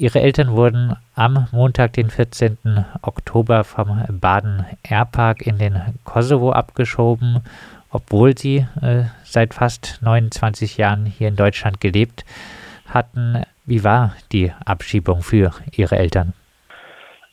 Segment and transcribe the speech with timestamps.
[0.00, 2.56] Ihre Eltern wurden am Montag, den 14.
[3.02, 7.42] Oktober vom Baden Airpark in den Kosovo abgeschoben,
[7.92, 12.24] obwohl sie äh, seit fast 29 Jahren hier in Deutschland gelebt
[12.88, 13.42] hatten.
[13.66, 16.32] Wie war die Abschiebung für Ihre Eltern?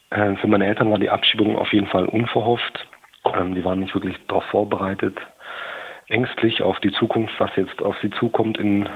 [0.10, 2.86] Äh, für meine Eltern war die Abschiebung auf jeden Fall unverhofft.
[3.34, 5.18] Ähm, die waren nicht wirklich darauf vorbereitet,
[6.10, 8.90] ängstlich auf die Zukunft, was jetzt auf sie zukommt in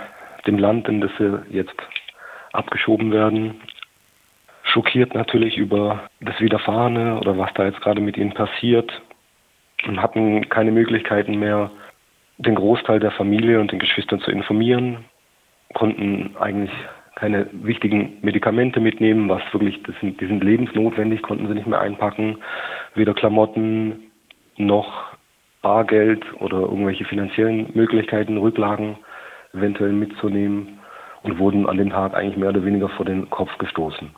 [0.45, 1.75] dem Land, in das sie jetzt
[2.53, 3.61] abgeschoben werden.
[4.63, 9.01] Schockiert natürlich über das Widerfahrene oder was da jetzt gerade mit ihnen passiert
[9.87, 11.71] und hatten keine Möglichkeiten mehr,
[12.37, 15.05] den Großteil der Familie und den Geschwistern zu informieren,
[15.73, 16.71] konnten eigentlich
[17.15, 21.81] keine wichtigen Medikamente mitnehmen, was wirklich, das sind, die sind lebensnotwendig, konnten sie nicht mehr
[21.81, 22.37] einpacken.
[22.95, 24.11] Weder Klamotten
[24.57, 25.11] noch
[25.61, 28.97] Bargeld oder irgendwelche finanziellen Möglichkeiten, Rücklagen
[29.53, 30.80] eventuell mitzunehmen
[31.23, 34.09] und wurden an dem Tag eigentlich mehr oder weniger vor den Kopf gestoßen.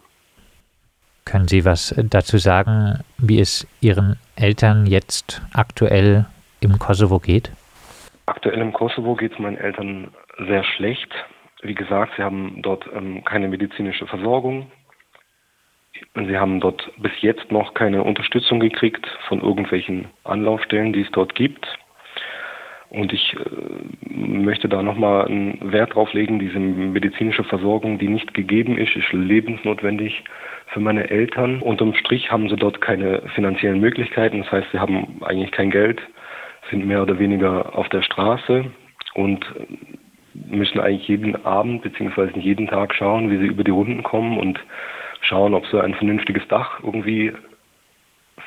[1.26, 6.26] Können Sie was dazu sagen, wie es Ihren Eltern jetzt aktuell
[6.60, 7.52] im Kosovo geht?
[8.26, 10.10] Aktuell im Kosovo geht es meinen Eltern
[10.48, 11.10] sehr schlecht.
[11.62, 14.72] Wie gesagt, sie haben dort ähm, keine medizinische Versorgung.
[16.16, 21.36] Sie haben dort bis jetzt noch keine Unterstützung gekriegt von irgendwelchen Anlaufstellen, die es dort
[21.36, 21.66] gibt.
[22.94, 28.34] Und ich äh, möchte da nochmal einen Wert drauf legen, diese medizinische Versorgung, die nicht
[28.36, 30.24] gegeben ist, ist lebensnotwendig
[30.68, 31.62] für meine Eltern.
[31.62, 36.02] Unterm Strich haben sie dort keine finanziellen Möglichkeiten, das heißt, sie haben eigentlich kein Geld,
[36.70, 38.66] sind mehr oder weniger auf der Straße
[39.16, 39.44] und
[40.34, 42.40] müssen eigentlich jeden Abend bzw.
[42.40, 44.60] jeden Tag schauen, wie sie über die Runden kommen und
[45.22, 47.34] schauen, ob sie ein vernünftiges Dach irgendwie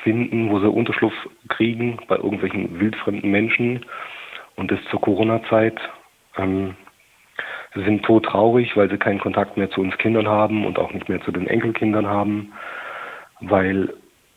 [0.03, 1.13] finden, wo sie Unterschlupf
[1.49, 3.85] kriegen bei irgendwelchen wildfremden Menschen.
[4.57, 5.79] Und das zur Corona-Zeit.
[6.37, 6.75] Ähm,
[7.73, 11.07] sie sind todtraurig, weil sie keinen Kontakt mehr zu uns Kindern haben und auch nicht
[11.07, 12.51] mehr zu den Enkelkindern haben,
[13.39, 13.93] weil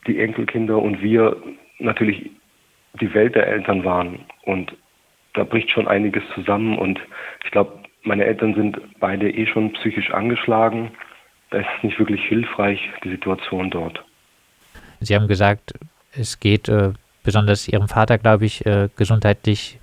[0.07, 1.37] die Enkelkinder und wir
[1.79, 2.31] natürlich
[3.01, 4.21] die Welt der Eltern waren.
[4.43, 4.75] Und
[5.35, 6.79] da bricht schon einiges zusammen.
[6.79, 7.01] Und
[7.45, 10.91] ich glaube, meine Eltern sind beide eh schon psychisch angeschlagen.
[11.51, 14.05] Da ist es nicht wirklich hilfreich, die Situation dort.
[15.01, 15.75] Sie haben gesagt,
[16.13, 16.93] es geht äh,
[17.25, 19.79] besonders Ihrem Vater, glaube ich, äh, gesundheitlich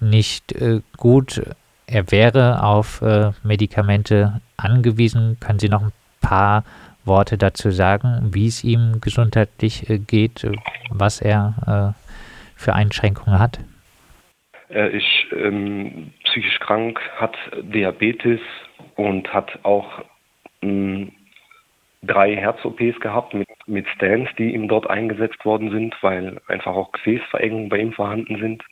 [0.00, 1.42] nicht äh, gut.
[1.86, 5.38] Er wäre auf äh, Medikamente angewiesen.
[5.40, 6.64] Können Sie noch ein paar
[7.04, 10.46] Worte dazu sagen, wie es ihm gesundheitlich äh, geht,
[10.90, 13.60] was er äh, für Einschränkungen hat?
[14.68, 18.40] Er ist ähm, psychisch krank, hat Diabetes
[18.96, 20.02] und hat auch
[20.62, 21.12] ähm,
[22.02, 26.90] drei Herz-OPs gehabt mit, mit Stents, die ihm dort eingesetzt worden sind, weil einfach auch
[26.92, 28.62] Gefäßverengungen bei ihm vorhanden sind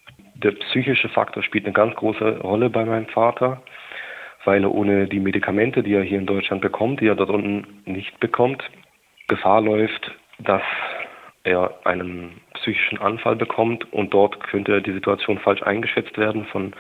[0.45, 3.63] der psychische Faktor spielt eine ganz große Rolle bei meinem Vater,
[4.45, 7.83] weil er ohne die Medikamente, die er hier in Deutschland bekommt, die er dort unten
[7.87, 8.63] nicht bekommt,
[9.27, 10.63] Gefahr läuft, dass
[11.45, 16.75] er einen psychischen Anfall bekommt und dort könnte die Situation falsch eingeschätzt werden von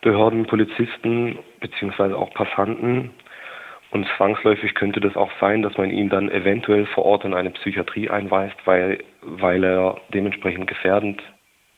[0.00, 3.10] Behörden, Polizisten beziehungsweise auch Passanten.
[3.90, 7.50] Und zwangsläufig könnte das auch sein, dass man ihn dann eventuell vor Ort in eine
[7.50, 11.22] Psychiatrie einweist, weil, weil er dementsprechend gefährdend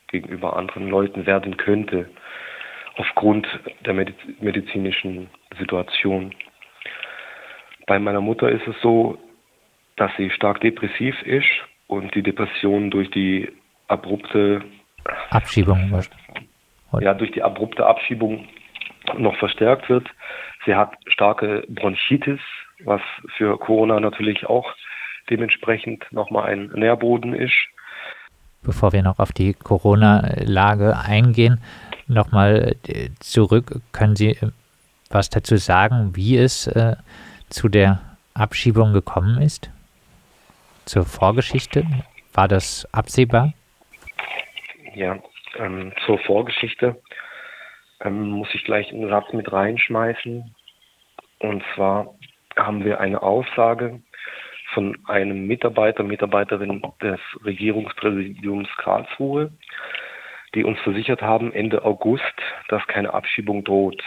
[0.09, 2.09] gegenüber anderen Leuten werden könnte,
[2.97, 3.47] aufgrund
[3.87, 3.95] der
[4.41, 6.35] medizinischen Situation.
[7.87, 9.19] Bei meiner Mutter ist es so,
[9.97, 11.49] dass sie stark depressiv ist
[11.87, 13.51] und die Depression durch die
[13.89, 14.63] abrupte
[15.31, 16.03] Abschiebung
[17.01, 18.49] ja durch die abrupte Abschiebung
[19.17, 20.07] noch verstärkt wird.
[20.65, 22.41] Sie hat starke Bronchitis,
[22.85, 23.01] was
[23.37, 24.75] für Corona natürlich auch
[25.31, 27.69] dementsprechend nochmal ein Nährboden ist
[28.69, 31.59] bevor wir noch auf die Corona-Lage eingehen,
[32.07, 33.81] nochmal äh, zurück.
[33.93, 34.51] Können Sie äh,
[35.09, 36.97] was dazu sagen, wie es äh,
[37.49, 37.99] zu der
[38.35, 39.71] Abschiebung gekommen ist?
[40.85, 41.87] Zur Vorgeschichte?
[42.35, 43.55] War das absehbar?
[44.95, 45.19] Ja,
[45.57, 47.01] ähm, zur Vorgeschichte
[48.03, 50.55] ähm, muss ich gleich einen Satz mit reinschmeißen.
[51.39, 52.15] Und zwar
[52.55, 54.03] haben wir eine Aussage
[54.79, 59.51] von einem Mitarbeiter, Mitarbeiterin des Regierungspräsidiums Karlsruhe,
[60.55, 62.23] die uns versichert haben, Ende August,
[62.69, 64.01] dass keine Abschiebung droht.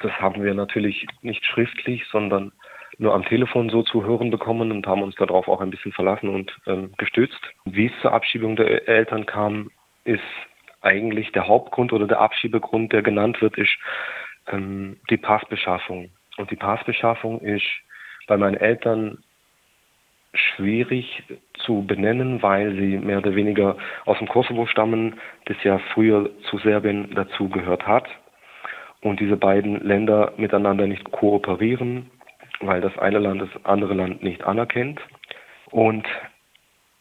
[0.00, 2.52] Das haben wir natürlich nicht schriftlich, sondern
[2.96, 6.30] nur am Telefon so zu hören bekommen und haben uns darauf auch ein bisschen verlassen
[6.30, 7.42] und ähm, gestützt.
[7.66, 9.70] Wie es zur Abschiebung der Eltern kam,
[10.04, 10.22] ist
[10.80, 13.76] eigentlich der Hauptgrund oder der Abschiebegrund, der genannt wird, ist
[14.50, 16.08] ähm, die Passbeschaffung.
[16.38, 17.66] Und die Passbeschaffung ist
[18.26, 19.18] bei meinen Eltern
[20.34, 21.22] schwierig
[21.54, 25.14] zu benennen, weil sie mehr oder weniger aus dem Kosovo stammen,
[25.46, 28.08] das ja früher zu Serbien dazugehört hat
[29.00, 32.10] und diese beiden Länder miteinander nicht kooperieren
[32.60, 35.00] weil das eine Land das andere Land nicht anerkennt.
[35.70, 36.06] Und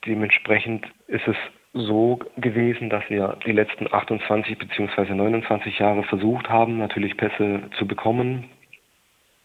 [0.06, 1.35] dementsprechend ist es
[1.74, 5.13] so gewesen, dass wir die letzten 28 bzw.
[5.13, 8.50] 29 Jahre versucht haben, natürlich Pässe zu bekommen.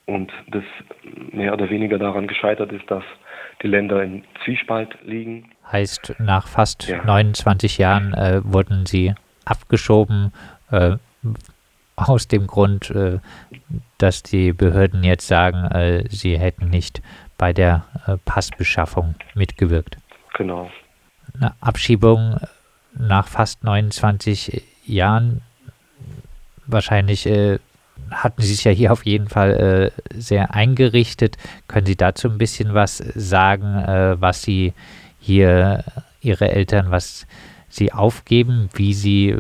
[0.09, 0.65] Und das
[1.33, 3.05] mehr oder weniger daran gescheitert ist, dass
[3.63, 5.51] die Länder im Zwiespalt liegen.
[5.71, 7.05] Heißt, nach fast ja.
[7.05, 9.15] 29 Jahren äh, wurden sie
[9.45, 10.33] abgeschoben,
[10.71, 10.97] äh,
[11.95, 13.19] aus dem Grund, äh,
[13.99, 17.03] dass die Behörden jetzt sagen, äh, sie hätten nicht
[17.37, 19.99] bei der äh, Passbeschaffung mitgewirkt.
[20.39, 20.71] Genau.
[21.35, 22.39] Eine Abschiebung
[22.95, 25.43] nach fast 29 Jahren,
[26.67, 27.59] wahrscheinlich äh,
[28.11, 31.37] hatten Sie sich ja hier auf jeden Fall äh, sehr eingerichtet.
[31.67, 34.73] Können Sie dazu ein bisschen was sagen, äh, was Sie
[35.21, 35.85] hier,
[36.21, 37.27] Ihre Eltern, was
[37.69, 39.37] Sie aufgeben, wie Sie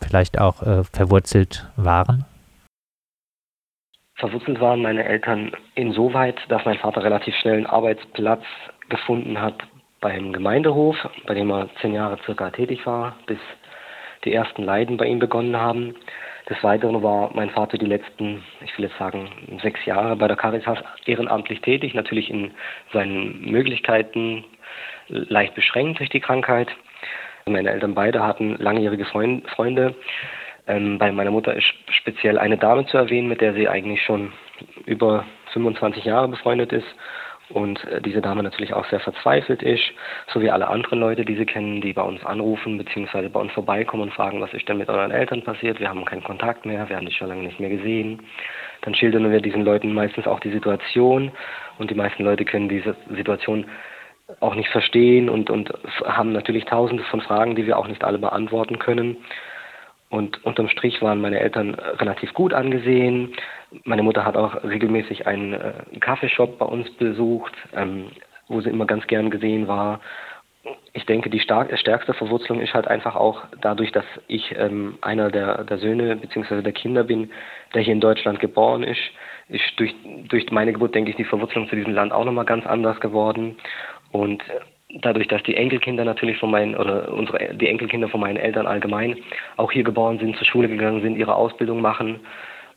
[0.00, 2.24] vielleicht auch äh, verwurzelt waren?
[4.16, 8.44] Verwurzelt waren meine Eltern insoweit, dass mein Vater relativ schnell einen Arbeitsplatz
[8.88, 9.56] gefunden hat
[10.00, 10.96] beim Gemeindehof,
[11.26, 13.38] bei dem er zehn Jahre circa tätig war, bis
[14.24, 15.94] die ersten Leiden bei ihm begonnen haben.
[16.48, 20.36] Des Weiteren war mein Vater die letzten, ich will jetzt sagen, sechs Jahre bei der
[20.36, 22.50] Caritas ehrenamtlich tätig, natürlich in
[22.92, 24.44] seinen Möglichkeiten
[25.08, 26.68] leicht beschränkt durch die Krankheit.
[27.46, 29.94] Meine Eltern beide hatten langjährige Freunde.
[30.66, 34.32] Ähm, bei meiner Mutter ist speziell eine Dame zu erwähnen, mit der sie eigentlich schon
[34.86, 36.86] über 25 Jahre befreundet ist
[37.52, 39.82] und äh, diese Dame natürlich auch sehr verzweifelt ist,
[40.32, 43.28] so wie alle anderen Leute, die sie kennen, die bei uns anrufen bzw.
[43.28, 45.80] bei uns vorbeikommen und fragen, was ist denn mit euren Eltern passiert?
[45.80, 48.22] Wir haben keinen Kontakt mehr, wir haben dich schon lange nicht mehr gesehen.
[48.82, 51.30] Dann schildern wir diesen Leuten meistens auch die Situation
[51.78, 53.66] und die meisten Leute können diese Situation
[54.40, 55.72] auch nicht verstehen und, und
[56.04, 59.16] haben natürlich tausende von Fragen, die wir auch nicht alle beantworten können.
[60.12, 63.32] Und unterm Strich waren meine Eltern relativ gut angesehen.
[63.84, 68.08] Meine Mutter hat auch regelmäßig einen äh, Kaffeeshop bei uns besucht, ähm,
[68.46, 70.00] wo sie immer ganz gern gesehen war.
[70.92, 75.30] Ich denke, die stark, stärkste Verwurzelung ist halt einfach auch dadurch, dass ich ähm, einer
[75.30, 76.60] der, der Söhne bzw.
[76.60, 77.30] der Kinder bin,
[77.72, 79.00] der hier in Deutschland geboren ist.
[79.48, 79.94] Ist durch,
[80.28, 83.56] durch meine Geburt, denke ich, die Verwurzelung zu diesem Land auch nochmal ganz anders geworden.
[84.10, 84.42] Und
[85.00, 89.16] dadurch, dass die Enkelkinder natürlich von meinen, oder unsere, die Enkelkinder von meinen Eltern allgemein
[89.56, 92.20] auch hier geboren sind, zur Schule gegangen sind, ihre Ausbildung machen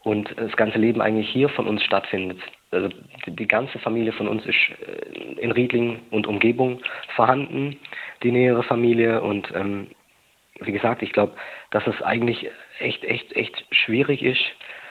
[0.04, 2.40] und das ganze Leben eigentlich hier von uns stattfindet.
[2.72, 2.90] Also
[3.26, 6.82] die, ganze Familie von uns ist äh, in Riedling und Umgebung
[7.16, 7.78] vorhanden,
[8.24, 9.88] die nähere Familie und ähm,
[10.62, 11.34] wie gesagt, ich glaube,
[11.72, 14.44] dass es eigentlich echt, echt, echt schwierig ist,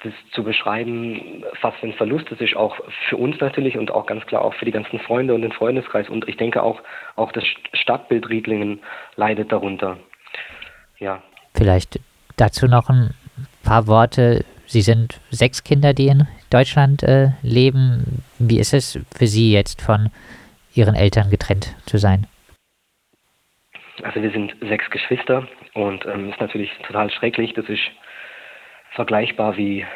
[0.05, 2.77] das zu beschreiben, für ein Verlust es ist, auch
[3.09, 6.09] für uns natürlich und auch ganz klar auch für die ganzen Freunde und den Freundeskreis.
[6.09, 6.81] Und ich denke auch,
[7.17, 8.81] auch das Stadtbild Riedlingen
[9.17, 9.97] leidet darunter.
[10.99, 11.23] Ja.
[11.55, 12.01] Vielleicht
[12.37, 13.15] dazu noch ein
[13.65, 14.45] paar Worte.
[14.67, 18.23] Sie sind sechs Kinder, die in Deutschland äh, leben.
[18.39, 20.11] Wie ist es für Sie jetzt von
[20.75, 22.27] Ihren Eltern getrennt zu sein?
[24.03, 27.55] Also wir sind sechs Geschwister und ähm, ist natürlich total schrecklich.
[27.55, 27.83] Das ist
[28.95, 29.87] vergleichbar wie,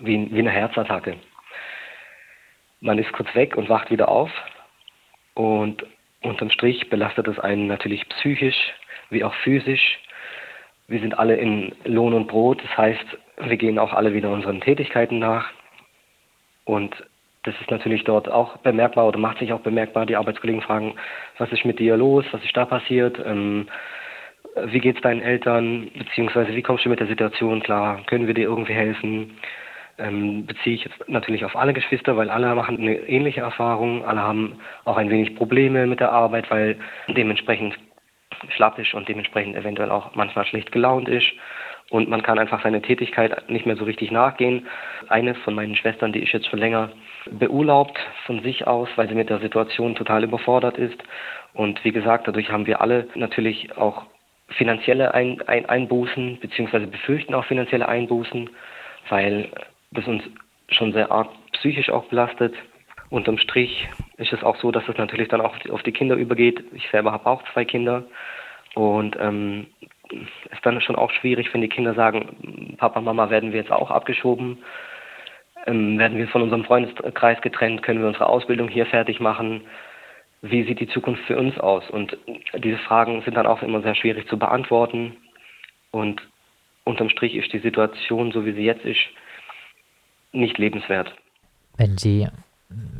[0.00, 1.16] wie, wie eine Herzattacke.
[2.80, 4.30] Man ist kurz weg und wacht wieder auf
[5.34, 5.84] und
[6.22, 8.72] unterm Strich belastet es einen natürlich psychisch
[9.10, 9.98] wie auch physisch.
[10.88, 14.60] Wir sind alle in Lohn und Brot, das heißt, wir gehen auch alle wieder unseren
[14.60, 15.50] Tätigkeiten nach.
[16.64, 16.94] Und
[17.44, 20.06] das ist natürlich dort auch bemerkbar oder macht sich auch bemerkbar.
[20.06, 20.94] Die Arbeitskollegen fragen,
[21.38, 23.68] was ist mit dir los, was ist da passiert, ähm,
[24.66, 28.34] wie geht es deinen Eltern, beziehungsweise wie kommst du mit der Situation klar, können wir
[28.34, 29.38] dir irgendwie helfen?
[29.98, 34.20] Ähm, beziehe ich jetzt natürlich auf alle Geschwister, weil alle machen eine ähnliche Erfahrung, alle
[34.20, 36.76] haben auch ein wenig Probleme mit der Arbeit, weil
[37.08, 37.78] dementsprechend
[38.48, 41.30] schlapp und dementsprechend eventuell auch manchmal schlecht gelaunt ist
[41.90, 44.66] und man kann einfach seine Tätigkeit nicht mehr so richtig nachgehen.
[45.08, 46.90] Eine von meinen Schwestern, die ist jetzt schon länger
[47.30, 50.96] beurlaubt von sich aus, weil sie mit der Situation total überfordert ist.
[51.52, 54.06] Und wie gesagt, dadurch haben wir alle natürlich auch
[54.52, 58.50] finanzielle Ein Ein Einbußen, beziehungsweise befürchten auch finanzielle Einbußen,
[59.08, 59.48] weil
[59.90, 60.22] das uns
[60.68, 62.54] schon sehr arg psychisch auch belastet.
[63.10, 66.64] Unterm Strich ist es auch so, dass es natürlich dann auch auf die Kinder übergeht.
[66.72, 68.04] Ich selber habe auch zwei Kinder
[68.74, 69.66] und ähm,
[70.10, 73.90] ist dann schon auch schwierig, wenn die Kinder sagen, Papa, Mama, werden wir jetzt auch
[73.90, 74.58] abgeschoben,
[75.66, 79.62] ähm, werden wir von unserem Freundeskreis getrennt, können wir unsere Ausbildung hier fertig machen,
[80.42, 81.88] wie sieht die Zukunft für uns aus?
[81.88, 82.16] Und
[82.58, 85.16] diese Fragen sind dann auch immer sehr schwierig zu beantworten.
[85.92, 86.20] Und
[86.84, 89.00] unterm Strich ist die Situation, so wie sie jetzt ist,
[90.32, 91.14] nicht lebenswert.
[91.76, 92.26] Wenn Sie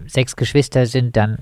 [0.06, 1.38] sechs Geschwister sind, dann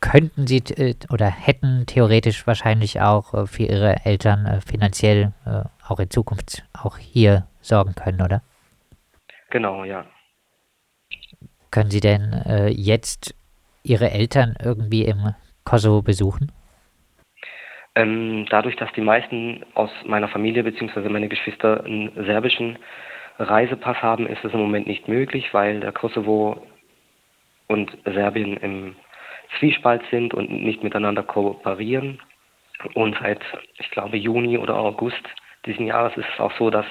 [0.00, 5.32] könnten Sie äh, oder hätten theoretisch wahrscheinlich auch äh, für Ihre Eltern äh, finanziell
[5.86, 8.42] auch in Zukunft auch hier sorgen können, oder?
[9.50, 10.06] Genau, ja.
[11.72, 13.34] Können Sie denn jetzt
[13.82, 15.34] Ihre Eltern irgendwie im
[15.64, 16.52] Kosovo besuchen?
[17.94, 21.08] Ähm, dadurch, dass die meisten aus meiner Familie bzw.
[21.08, 22.78] meine Geschwister einen serbischen
[23.38, 26.66] Reisepass haben, ist es im Moment nicht möglich, weil der Kosovo
[27.66, 28.96] und Serbien im
[29.58, 32.20] Zwiespalt sind und nicht miteinander kooperieren.
[32.94, 33.40] Und seit,
[33.78, 35.22] ich glaube, Juni oder August
[35.66, 36.86] diesen Jahres ist es auch so, dass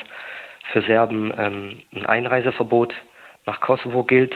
[0.71, 2.93] für Serben ähm, ein Einreiseverbot
[3.45, 4.33] nach Kosovo gilt.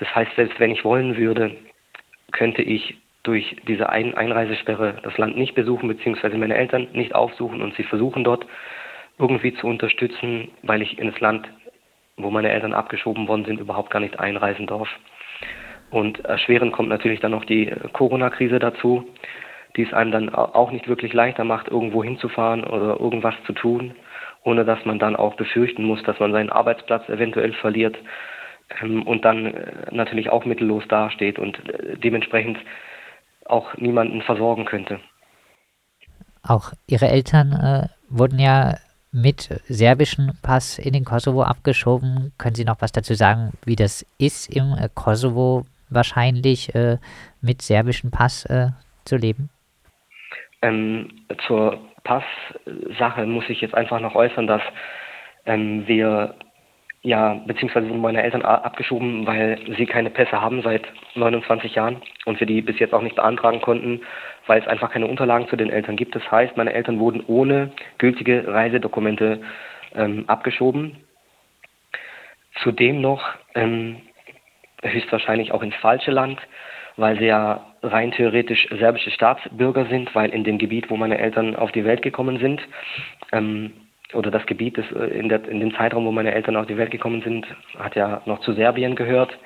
[0.00, 1.56] Das heißt, selbst wenn ich wollen würde,
[2.32, 7.60] könnte ich durch diese Ein Einreisesperre das Land nicht besuchen, beziehungsweise meine Eltern nicht aufsuchen
[7.60, 8.46] und sie versuchen dort
[9.18, 11.46] irgendwie zu unterstützen, weil ich ins Land,
[12.16, 14.88] wo meine Eltern abgeschoben worden sind, überhaupt gar nicht einreisen darf.
[15.90, 19.06] Und erschwerend kommt natürlich dann noch die Corona-Krise dazu,
[19.76, 23.94] die es einem dann auch nicht wirklich leichter macht, irgendwo hinzufahren oder irgendwas zu tun,
[24.44, 27.98] ohne dass man dann auch befürchten muss, dass man seinen Arbeitsplatz eventuell verliert
[28.80, 32.58] ähm, und dann äh, natürlich auch mittellos dasteht und äh, dementsprechend
[33.44, 35.00] auch niemanden versorgen könnte.
[36.42, 38.76] Auch Ihre Eltern äh, wurden ja
[39.12, 42.32] mit serbischem Pass in den Kosovo abgeschoben.
[42.38, 46.98] Können Sie noch was dazu sagen, wie das ist im äh, Kosovo wahrscheinlich äh,
[47.40, 48.46] mit serbischem Pass
[49.04, 49.50] zu leben?
[50.62, 51.08] Ähm,
[51.46, 54.62] zur Passsache muss ich jetzt einfach noch äußern, dass
[55.46, 56.34] ähm, wir
[57.02, 62.38] ja, beziehungsweise wurden meine Eltern abgeschoben, weil sie keine Pässe haben seit 29 Jahren und
[62.40, 64.02] wir die bis jetzt auch nicht beantragen konnten,
[64.46, 66.14] weil es einfach keine Unterlagen zu den Eltern gibt.
[66.14, 69.40] Das heißt, meine Eltern wurden ohne gültige Reisedokumente
[69.94, 70.98] ähm, abgeschoben.
[72.62, 73.22] Zudem noch
[73.54, 74.02] ähm,
[74.82, 76.38] höchstwahrscheinlich auch ins falsche Land,
[76.96, 81.56] weil sie ja rein theoretisch serbische Staatsbürger sind, weil in dem Gebiet, wo meine Eltern
[81.56, 82.60] auf die Welt gekommen sind,
[83.32, 83.72] ähm,
[84.14, 86.76] oder das Gebiet ist äh, in, der, in dem Zeitraum, wo meine Eltern auf die
[86.76, 87.46] Welt gekommen sind,
[87.78, 89.36] hat ja noch zu Serbien gehört.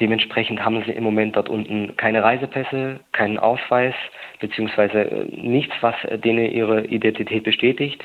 [0.00, 3.94] Dementsprechend haben sie im Moment dort unten keine Reisepässe, keinen Ausweis,
[4.40, 5.94] beziehungsweise äh, nichts, was
[6.24, 8.02] denen ihre Identität bestätigt.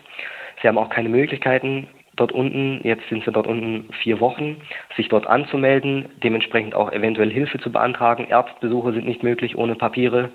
[0.62, 1.88] Sie haben auch keine Möglichkeiten
[2.18, 4.58] dort unten, jetzt sind sie dort unten vier Wochen,
[4.98, 8.28] sich dort anzumelden, dementsprechend auch eventuell Hilfe zu beantragen.
[8.28, 10.32] Ärztbesuche sind nicht möglich ohne Papiere,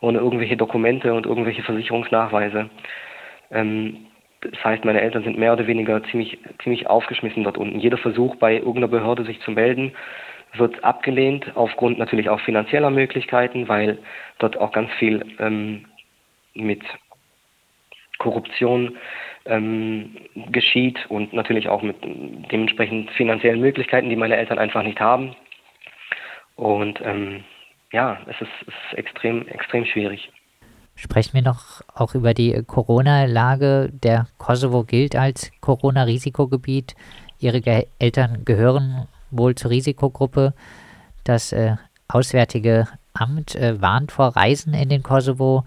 [0.00, 2.70] ohne irgendwelche Dokumente und irgendwelche Versicherungsnachweise.
[3.50, 4.06] Ähm,
[4.50, 7.80] das heißt, meine Eltern sind mehr oder weniger ziemlich, ziemlich aufgeschmissen dort unten.
[7.80, 9.92] Jeder Versuch bei irgendeiner Behörde sich zu melden,
[10.54, 13.98] wird abgelehnt, aufgrund natürlich auch finanzieller Möglichkeiten, weil
[14.38, 15.86] dort auch ganz viel ähm,
[16.54, 16.82] mit
[18.18, 18.96] Korruption
[19.46, 20.16] ähm,
[20.50, 25.34] geschieht und natürlich auch mit dementsprechend finanziellen Möglichkeiten, die meine Eltern einfach nicht haben.
[26.56, 27.44] Und ähm,
[27.92, 30.30] ja, es ist, es ist extrem, extrem schwierig.
[30.94, 33.90] Sprechen wir noch auch über die Corona-Lage.
[33.92, 36.94] Der Kosovo gilt als Corona-Risikogebiet.
[37.38, 40.54] Ihre Ge Eltern gehören wohl zur Risikogruppe.
[41.24, 45.64] Das äh, Auswärtige Amt äh, warnt vor Reisen in den Kosovo.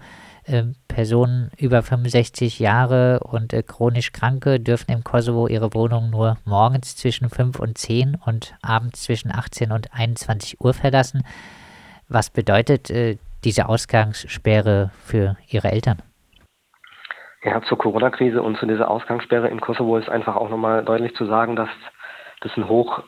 [0.48, 6.38] Äh, Personen über 65 Jahre und äh, chronisch Kranke dürfen im Kosovo ihre Wohnung nur
[6.46, 11.22] morgens zwischen 5 und 10 und abends zwischen 18 und 21 Uhr verlassen.
[12.08, 16.02] Was bedeutet äh, diese Ausgangssperre für Ihre Eltern?
[17.44, 21.24] Ja, zur Corona-Krise und zu dieser Ausgangssperre im Kosovo ist einfach auch nochmal deutlich zu
[21.26, 21.68] sagen, dass
[22.40, 23.02] das ein Hoch,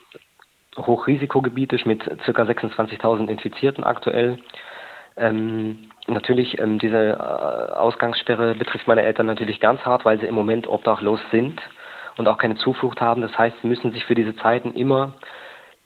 [0.76, 2.42] Hochrisikogebiet ist mit ca.
[2.42, 4.38] 26.000 Infizierten aktuell.
[5.16, 10.34] Ähm, natürlich, ähm, diese äh, Ausgangssperre betrifft meine Eltern natürlich ganz hart, weil sie im
[10.34, 11.60] Moment obdachlos sind
[12.16, 13.22] und auch keine Zuflucht haben.
[13.22, 15.14] Das heißt, sie müssen sich für diese Zeiten immer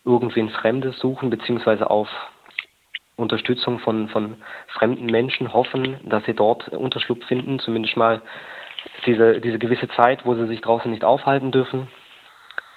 [0.05, 2.09] irgendwen Fremdes suchen, beziehungsweise auf
[3.17, 4.37] Unterstützung von, von
[4.69, 8.23] fremden Menschen hoffen, dass sie dort Unterschlupf finden, zumindest mal
[9.07, 11.89] diese, diese gewisse Zeit, wo sie sich draußen nicht aufhalten dürfen.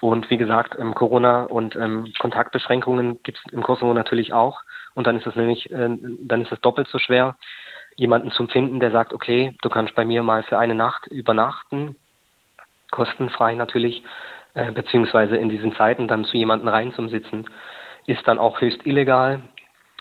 [0.00, 4.62] Und wie gesagt, ähm, Corona und ähm, Kontaktbeschränkungen gibt es im Kosovo natürlich auch.
[4.94, 5.88] Und dann ist es nämlich, äh,
[6.20, 7.36] dann ist es doppelt so schwer,
[7.96, 11.96] jemanden zu finden, der sagt, okay, du kannst bei mir mal für eine Nacht übernachten,
[12.92, 14.04] kostenfrei natürlich,
[14.54, 17.50] äh, beziehungsweise in diesen Zeiten dann zu jemanden reinzusitzen,
[18.06, 19.42] ist dann auch höchst illegal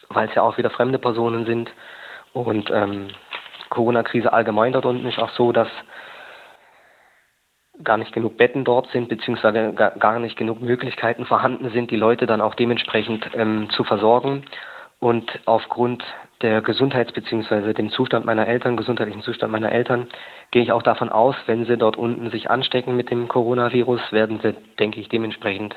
[0.09, 1.71] weil es ja auch wieder fremde Personen sind.
[2.33, 3.09] Und ähm,
[3.69, 5.69] Corona-Krise allgemein dort unten ist auch so, dass
[7.83, 12.25] gar nicht genug Betten dort sind, beziehungsweise gar nicht genug Möglichkeiten vorhanden sind, die Leute
[12.25, 14.45] dann auch dementsprechend ähm, zu versorgen.
[14.99, 16.03] Und aufgrund
[16.41, 20.07] der Gesundheits- beziehungsweise dem Zustand meiner Eltern, gesundheitlichen Zustand meiner Eltern,
[20.49, 24.39] gehe ich auch davon aus, wenn sie dort unten sich anstecken mit dem Coronavirus, werden
[24.41, 25.75] sie, denke ich, dementsprechend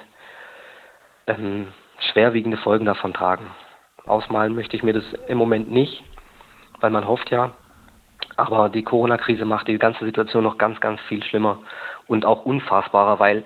[1.27, 1.69] ähm,
[2.13, 3.47] schwerwiegende Folgen davon tragen.
[4.07, 6.03] Ausmalen möchte ich mir das im Moment nicht,
[6.81, 7.53] weil man hofft ja.
[8.37, 11.59] Aber die Corona-Krise macht die ganze Situation noch ganz, ganz viel schlimmer
[12.07, 13.45] und auch unfassbarer, weil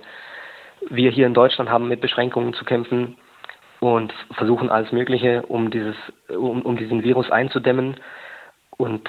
[0.88, 3.16] wir hier in Deutschland haben mit Beschränkungen zu kämpfen,
[3.84, 5.96] und versuchen alles Mögliche, um dieses,
[6.28, 7.96] um, um diesen Virus einzudämmen.
[8.78, 9.06] Und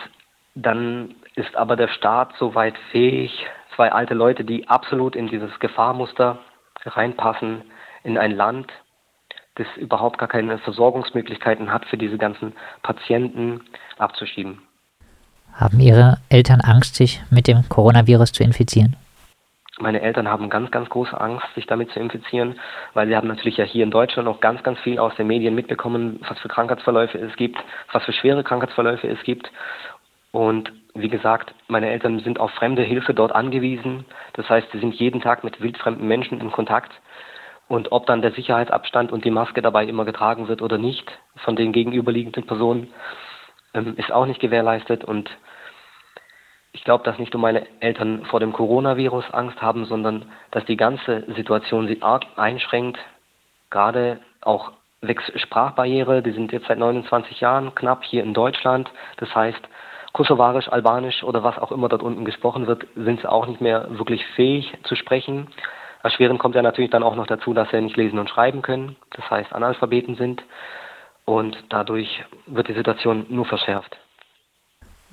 [0.54, 6.40] dann ist aber der Staat soweit fähig, zwei alte Leute, die absolut in dieses Gefahrmuster
[6.86, 7.64] reinpassen,
[8.04, 8.72] in ein Land,
[9.56, 13.62] das überhaupt gar keine Versorgungsmöglichkeiten hat für diese ganzen Patienten,
[13.98, 14.62] abzuschieben.
[15.54, 18.98] Haben Ihre Eltern Angst, sich mit dem Coronavirus zu infizieren?
[19.80, 22.58] Meine Eltern haben ganz, ganz große Angst, sich damit zu infizieren,
[22.94, 25.54] weil sie haben natürlich ja hier in Deutschland auch ganz, ganz viel aus den Medien
[25.54, 27.58] mitbekommen, was für Krankheitsverläufe es gibt,
[27.92, 29.52] was für schwere Krankheitsverläufe es gibt.
[30.32, 34.06] Und wie gesagt, meine Eltern sind auf fremde Hilfe dort angewiesen.
[34.34, 36.94] Das heißt, sie sind jeden Tag mit wildfremden Menschen in Kontakt.
[37.68, 41.56] Und ob dann der Sicherheitsabstand und die Maske dabei immer getragen wird oder nicht von
[41.56, 42.94] den gegenüberliegenden Personen,
[43.74, 45.04] ähm, ist auch nicht gewährleistet.
[45.04, 45.30] Und
[46.74, 50.78] ich glaube, dass nicht nur meine Eltern vor dem Coronavirus Angst haben, sondern dass die
[50.78, 53.00] ganze Situation sie arg einschränkt.
[53.72, 58.92] Gerade auch wegen Sprachbarriere, die sind jetzt seit 29 Jahren knapp hier in Deutschland.
[59.18, 59.62] Das heißt,
[60.14, 63.98] Kosovarisch, Albanisch oder was auch immer dort unten gesprochen wird, sind sie auch nicht mehr
[63.98, 65.48] wirklich fähig zu sprechen.
[66.06, 68.96] Erschwerend kommt ja natürlich dann auch noch dazu, dass sie nicht lesen und schreiben können,
[69.16, 70.44] das heißt Analphabeten sind.
[71.26, 73.98] Und dadurch wird die Situation nur verschärft.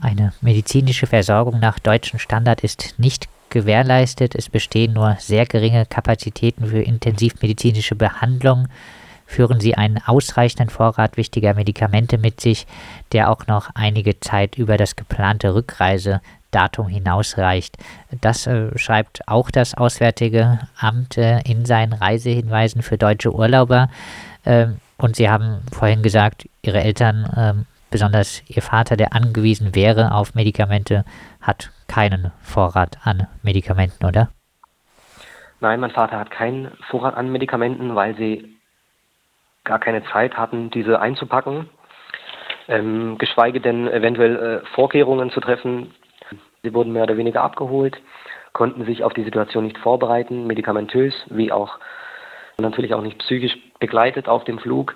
[0.03, 4.35] Eine medizinische Versorgung nach deutschem Standard ist nicht gewährleistet.
[4.35, 8.69] Es bestehen nur sehr geringe Kapazitäten für intensivmedizinische Behandlung.
[9.33, 12.67] Führen Sie einen ausreichenden Vorrat wichtiger Medikamente mit sich,
[13.13, 17.79] der auch noch einige Zeit über das geplante Rückreisedatum hinausreicht.
[18.21, 23.89] Das äh, schreibt auch das Auswärtige Amt äh, in seinen Reisehinweisen für deutsche Urlauber.
[24.45, 30.13] Ähm, und Sie haben vorhin gesagt, Ihre Eltern ähm, besonders ihr Vater, der angewiesen wäre
[30.13, 31.07] auf Medikamente,
[31.41, 34.29] hat keinen Vorrat an Medikamenten, oder?
[35.61, 38.52] Nein, mein Vater hat keinen Vorrat an Medikamenten, weil sie
[39.65, 41.69] gar keine Zeit hatten, diese einzupacken,
[42.69, 45.95] ähm, geschweige denn eventuell äh, Vorkehrungen zu treffen.
[46.63, 48.01] Sie wurden mehr oder weniger abgeholt,
[48.53, 51.79] konnten sich auf die Situation nicht vorbereiten, medikamentös wie auch
[52.59, 54.95] natürlich auch nicht psychisch begleitet auf dem Flug.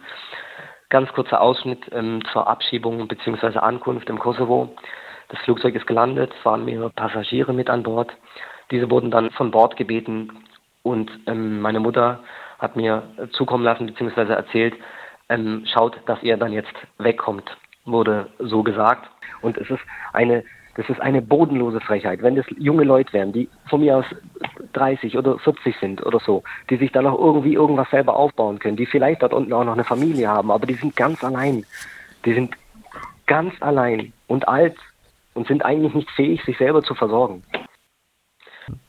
[0.88, 3.58] Ganz kurzer Ausschnitt ähm, zur Abschiebung bzw.
[3.58, 4.74] Ankunft im Kosovo.
[5.28, 8.12] Das Flugzeug ist gelandet, es waren mehrere Passagiere mit an Bord.
[8.70, 10.44] Diese wurden dann von Bord gebeten
[10.82, 12.20] und ähm, meine Mutter
[12.58, 14.32] hat mir zukommen lassen bzw.
[14.32, 14.74] erzählt,
[15.28, 19.08] ähm, schaut, dass ihr dann jetzt wegkommt, wurde so gesagt.
[19.42, 20.44] Und es ist eine
[20.76, 22.22] das ist eine bodenlose Frechheit.
[22.22, 24.04] Wenn das junge Leute wären, die von mir aus
[24.74, 28.76] 30 oder 40 sind oder so, die sich dann auch irgendwie irgendwas selber aufbauen können,
[28.76, 31.64] die vielleicht dort unten auch noch eine Familie haben, aber die sind ganz allein.
[32.26, 32.54] Die sind
[33.26, 34.76] ganz allein und alt
[35.32, 37.42] und sind eigentlich nicht fähig, sich selber zu versorgen.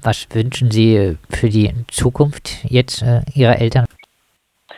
[0.01, 3.85] Was wünschen Sie für die Zukunft jetzt äh, Ihrer Eltern?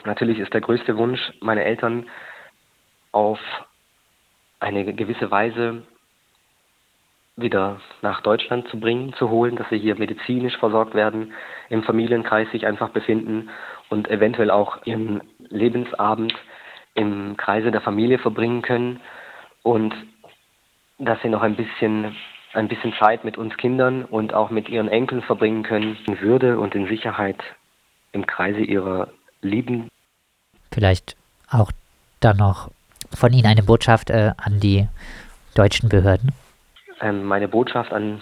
[0.05, 2.07] Natürlich ist der größte Wunsch, meine Eltern
[3.11, 3.39] auf
[4.59, 5.83] eine gewisse Weise
[7.41, 11.33] wieder nach Deutschland zu bringen, zu holen, dass sie hier medizinisch versorgt werden,
[11.69, 13.49] im Familienkreis sich einfach befinden
[13.89, 16.33] und eventuell auch ihren Lebensabend
[16.95, 18.99] im Kreise der Familie verbringen können
[19.63, 19.93] und
[20.97, 22.15] dass sie noch ein bisschen
[22.53, 26.59] ein bisschen Zeit mit uns Kindern und auch mit ihren Enkeln verbringen können, in Würde
[26.59, 27.37] und in Sicherheit
[28.11, 29.09] im Kreise ihrer
[29.41, 29.89] Lieben.
[30.71, 31.15] Vielleicht
[31.49, 31.71] auch
[32.19, 32.71] dann noch
[33.13, 34.87] von Ihnen eine Botschaft äh, an die
[35.55, 36.33] deutschen Behörden?
[37.01, 38.21] ähm, meine Botschaft an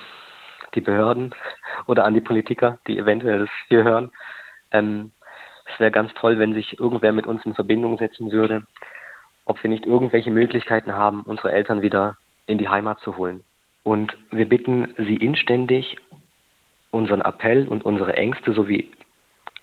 [0.75, 1.33] die Behörden
[1.85, 4.11] oder an die Politiker, die eventuell das hier hören.
[4.71, 5.11] Ähm,
[5.73, 8.63] es wäre ganz toll, wenn sich irgendwer mit uns in Verbindung setzen würde,
[9.45, 13.43] ob wir nicht irgendwelche Möglichkeiten haben, unsere Eltern wieder in die Heimat zu holen.
[13.87, 15.95] Und wir bitten Sie inständig,
[16.91, 18.91] unseren Appell und unsere Ängste sowie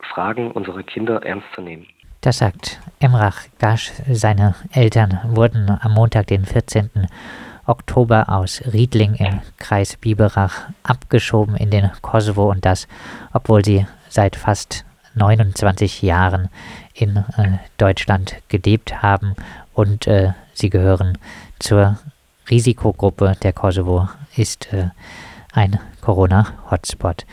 [0.01, 1.87] Fragen unserer Kinder ernst zu nehmen.
[2.23, 3.93] Das sagt Emrach Gasch.
[4.11, 6.89] Seine Eltern wurden am Montag, den 14.
[7.67, 12.89] Oktober aus Riedling im Kreis Biberach abgeschoben in den Kosovo und das,
[13.35, 16.49] obwohl sie seit fast 29 Jahren
[16.95, 19.35] in äh, Deutschland gelebt haben
[19.75, 21.19] und äh, sie gehören
[21.59, 21.99] zur
[22.51, 23.37] Risikogruppe.
[23.43, 24.89] Der Kosovo ist äh,
[25.53, 27.27] ein Corona-Hotspot.